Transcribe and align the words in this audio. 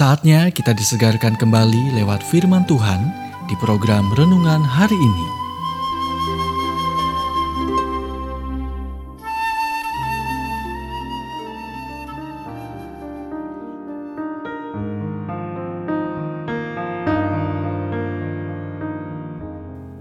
Saatnya 0.00 0.48
kita 0.48 0.72
disegarkan 0.72 1.36
kembali 1.36 1.92
lewat 1.92 2.24
firman 2.24 2.64
Tuhan 2.64 3.12
di 3.44 3.54
program 3.60 4.08
renungan 4.16 4.64
hari 4.64 4.96
ini. 4.96 5.26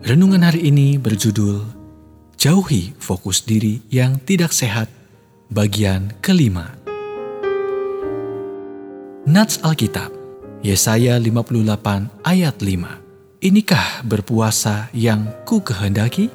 Renungan 0.08 0.48
hari 0.48 0.72
ini 0.72 0.96
berjudul 0.96 1.68
Jauhi 2.40 2.96
Fokus 3.04 3.44
Diri 3.44 3.84
yang 3.92 4.16
Tidak 4.24 4.56
Sehat, 4.56 4.88
bagian 5.52 6.16
kelima. 6.24 6.79
Nats 9.30 9.62
Alkitab, 9.62 10.10
Yesaya 10.66 11.14
58 11.22 12.26
ayat 12.26 12.58
5. 12.66 13.46
Inikah 13.46 14.02
berpuasa 14.02 14.90
yang 14.90 15.30
ku 15.46 15.62
kehendaki? 15.62 16.34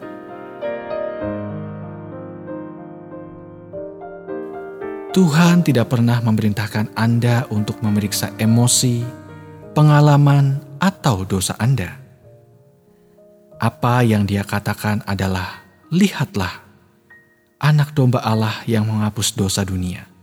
Tuhan 5.10 5.66
tidak 5.66 5.90
pernah 5.90 6.22
memerintahkan 6.22 6.94
Anda 6.94 7.50
untuk 7.50 7.82
memeriksa 7.82 8.30
emosi, 8.38 9.02
pengalaman, 9.74 10.62
atau 10.78 11.26
dosa 11.26 11.58
Anda. 11.58 11.98
Apa 13.58 14.06
yang 14.06 14.22
dia 14.22 14.46
katakan 14.46 15.02
adalah, 15.02 15.66
lihatlah, 15.90 16.62
anak 17.58 17.90
domba 17.90 18.22
Allah 18.22 18.62
yang 18.70 18.86
menghapus 18.86 19.34
dosa 19.34 19.66
dunia. 19.66 20.13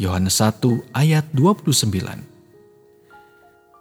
Yohanes 0.00 0.40
1 0.40 0.96
ayat 0.96 1.28
29. 1.36 1.84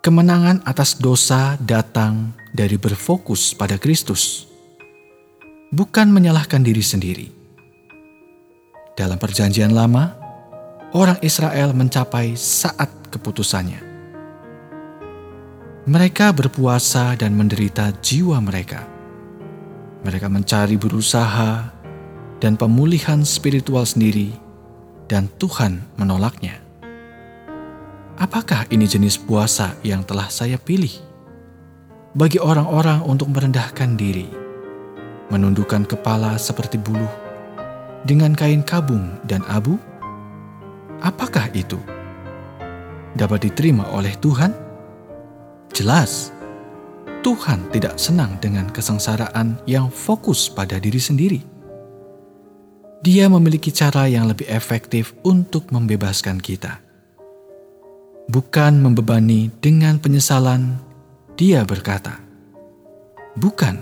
Kemenangan 0.03 0.59
atas 0.67 0.99
dosa 0.99 1.55
datang 1.63 2.35
dari 2.51 2.75
berfokus 2.75 3.55
pada 3.55 3.79
Kristus, 3.79 4.43
bukan 5.71 6.11
menyalahkan 6.11 6.59
diri 6.59 6.83
sendiri. 6.83 7.31
Dalam 8.99 9.15
Perjanjian 9.15 9.71
Lama, 9.71 10.11
orang 10.91 11.23
Israel 11.23 11.71
mencapai 11.71 12.35
saat 12.35 12.91
keputusannya. 13.15 13.79
Mereka 15.87 16.35
berpuasa 16.35 17.15
dan 17.15 17.31
menderita 17.31 17.95
jiwa 18.03 18.43
mereka. 18.43 18.83
Mereka 20.03 20.27
mencari 20.27 20.75
berusaha 20.75 21.71
dan 22.43 22.59
pemulihan 22.59 23.23
spiritual 23.23 23.87
sendiri 23.87 24.48
dan 25.09 25.25
Tuhan 25.41 25.81
menolaknya. 25.97 26.61
Apakah 28.21 28.69
ini 28.69 28.85
jenis 28.85 29.17
puasa 29.17 29.73
yang 29.81 30.05
telah 30.05 30.29
saya 30.29 30.61
pilih? 30.61 30.93
Bagi 32.13 32.37
orang-orang 32.37 33.01
untuk 33.01 33.33
merendahkan 33.33 33.97
diri, 33.97 34.29
menundukkan 35.33 35.89
kepala 35.89 36.37
seperti 36.37 36.77
buluh, 36.77 37.09
dengan 38.05 38.37
kain 38.37 38.61
kabung 38.61 39.17
dan 39.25 39.41
abu? 39.49 39.81
Apakah 41.01 41.49
itu? 41.57 41.81
Dapat 43.17 43.49
diterima 43.49 43.89
oleh 43.89 44.13
Tuhan? 44.19 44.53
Jelas, 45.73 46.29
Tuhan 47.25 47.71
tidak 47.71 47.97
senang 47.97 48.37
dengan 48.43 48.67
kesengsaraan 48.69 49.63
yang 49.63 49.87
fokus 49.87 50.51
pada 50.51 50.75
diri 50.75 50.99
sendiri 50.99 51.48
dia 52.99 53.31
memiliki 53.31 53.71
cara 53.71 54.11
yang 54.11 54.27
lebih 54.27 54.43
efektif 54.51 55.15
untuk 55.23 55.71
membebaskan 55.71 56.35
kita. 56.35 56.83
Bukan 58.27 58.83
membebani 58.83 59.49
dengan 59.63 59.97
penyesalan, 59.97 60.77
dia 61.39 61.63
berkata, 61.63 62.19
"Bukan, 63.39 63.79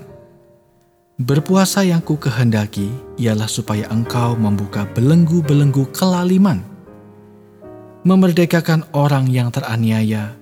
berpuasa 1.17 1.81
yang 1.81 1.99
ku 1.99 2.15
kehendaki 2.15 2.93
ialah 3.17 3.49
supaya 3.49 3.89
engkau 3.89 4.37
membuka 4.37 4.85
belenggu-belenggu 4.93 5.89
kelaliman, 5.91 6.61
memerdekakan 8.05 8.85
orang 8.93 9.27
yang 9.33 9.49
teraniaya, 9.49 10.37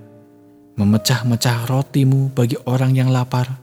memecah-mecah 0.75 1.65
rotimu 1.71 2.29
bagi 2.35 2.59
orang 2.67 2.91
yang 2.91 3.07
lapar, 3.07 3.55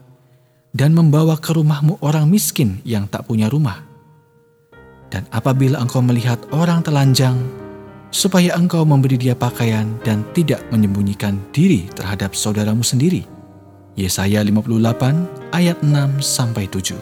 dan 0.73 0.97
membawa 0.97 1.37
ke 1.37 1.53
rumahmu 1.53 2.01
orang 2.01 2.25
miskin 2.25 2.81
yang 2.81 3.05
tak 3.05 3.29
punya 3.29 3.45
rumah." 3.45 3.92
Dan 5.13 5.29
apabila 5.29 5.77
engkau 5.77 6.01
melihat 6.01 6.41
orang 6.49 6.81
telanjang, 6.81 7.37
supaya 8.09 8.57
engkau 8.57 8.81
memberi 8.81 9.13
dia 9.13 9.37
pakaian 9.37 9.85
dan 10.01 10.25
tidak 10.33 10.65
menyembunyikan 10.73 11.37
diri 11.53 11.85
terhadap 11.93 12.33
saudaramu 12.33 12.81
sendiri. 12.81 13.25
Yesaya 13.93 14.41
58 14.41 15.53
ayat 15.53 15.77
6 15.85 16.17
sampai 16.17 16.65
7. 16.65 16.97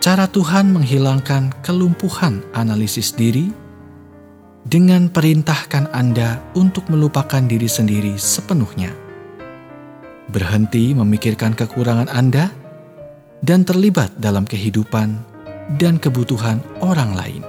Cara 0.00 0.24
Tuhan 0.24 0.72
menghilangkan 0.72 1.52
kelumpuhan 1.60 2.40
analisis 2.56 3.12
diri 3.12 3.52
dengan 4.64 5.12
perintahkan 5.12 5.92
Anda 5.92 6.40
untuk 6.56 6.88
melupakan 6.88 7.44
diri 7.44 7.68
sendiri 7.68 8.16
sepenuhnya. 8.16 8.88
Berhenti 10.32 10.96
memikirkan 10.96 11.52
kekurangan 11.52 12.08
Anda 12.08 12.48
dan 13.44 13.68
terlibat 13.68 14.16
dalam 14.16 14.48
kehidupan 14.48 15.31
dan 15.76 15.98
kebutuhan 15.98 16.62
orang 16.82 17.14
lain. 17.14 17.42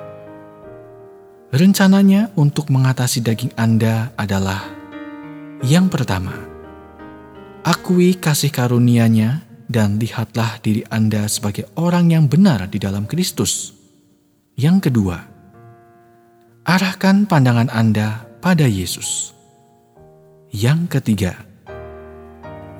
Rencananya 1.53 2.33
untuk 2.33 2.73
mengatasi 2.73 3.21
daging 3.21 3.53
Anda 3.53 4.09
adalah 4.17 4.65
yang 5.63 5.87
pertama, 5.87 6.33
akui 7.63 8.19
kasih 8.19 8.51
karunia-Nya 8.51 9.45
dan 9.71 9.95
lihatlah 9.95 10.59
diri 10.59 10.83
Anda 10.91 11.29
sebagai 11.31 11.71
orang 11.79 12.11
yang 12.11 12.25
benar 12.27 12.67
di 12.67 12.81
dalam 12.83 13.07
Kristus. 13.07 13.71
Yang 14.59 14.89
kedua, 14.89 15.23
arahkan 16.67 17.25
pandangan 17.25 17.71
Anda 17.71 18.27
pada 18.43 18.67
Yesus. 18.67 19.31
Yang 20.51 20.99
ketiga, 20.99 21.33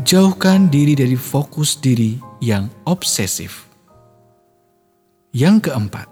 jauhkan 0.03 0.67
diri 0.67 0.93
dari 0.93 1.15
fokus 1.15 1.79
diri 1.79 2.19
yang 2.43 2.67
obsesif. 2.83 3.72
Yang 5.33 5.65
keempat, 5.65 6.05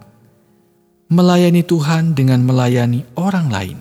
melayani 1.14 1.62
Tuhan 1.62 2.18
dengan 2.18 2.42
melayani 2.42 3.06
orang 3.14 3.54
lain. 3.54 3.78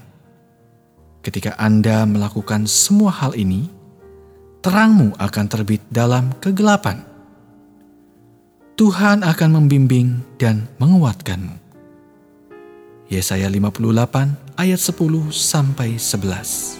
Ketika 1.24 1.56
Anda 1.56 2.04
melakukan 2.04 2.68
semua 2.68 3.08
hal 3.08 3.32
ini, 3.32 3.64
terangmu 4.60 5.16
akan 5.16 5.46
terbit 5.48 5.80
dalam 5.88 6.36
kegelapan. 6.44 7.00
Tuhan 8.76 9.24
akan 9.24 9.50
membimbing 9.56 10.20
dan 10.36 10.68
menguatkanmu. 10.76 11.56
Yesaya 13.08 13.48
58 13.48 14.60
ayat 14.60 14.76
10 14.76 15.32
sampai 15.32 15.96
11. 15.96 16.76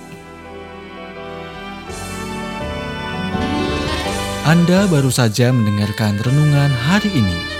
Anda 4.45 4.85
baru 4.93 5.09
saja 5.09 5.49
mendengarkan 5.49 6.21
renungan 6.21 6.69
hari 6.69 7.09
ini 7.17 7.60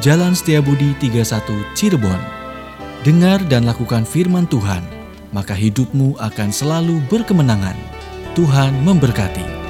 Jalan 0.00 0.32
Setiabudi 0.32 0.96
31 0.96 1.76
Cirebon. 1.76 2.16
Dengar 3.04 3.44
dan 3.44 3.68
lakukan 3.68 4.08
firman 4.08 4.48
Tuhan, 4.48 4.80
maka 5.36 5.52
hidupmu 5.52 6.16
akan 6.16 6.48
selalu 6.48 7.04
berkemenangan. 7.12 7.76
Tuhan 8.32 8.72
memberkati. 8.88 9.61